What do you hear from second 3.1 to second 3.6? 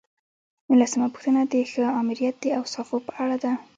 اړه ده.